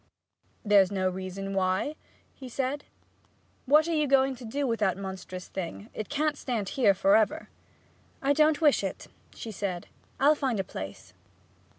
'There's 0.65 0.91
no 0.91 1.07
reason 1.07 1.53
why,' 1.53 1.93
he 2.33 2.49
said. 2.49 2.85
'What 3.67 3.87
are 3.87 3.93
you 3.93 4.07
going 4.07 4.35
to 4.37 4.45
do 4.45 4.65
with 4.65 4.79
the 4.79 4.95
monstrous 4.95 5.47
thing? 5.47 5.89
It 5.93 6.09
can't 6.09 6.35
stand 6.39 6.69
here 6.69 6.95
for 6.95 7.15
ever.' 7.15 7.49
'I 8.23 8.33
don't 8.33 8.61
wish 8.61 8.83
it,' 8.83 9.09
she 9.35 9.51
said. 9.51 9.85
'I'll 10.19 10.33
find 10.33 10.59
a 10.59 10.63
place.' 10.63 11.13